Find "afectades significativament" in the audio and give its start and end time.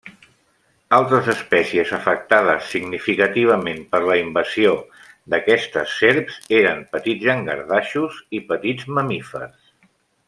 1.97-3.83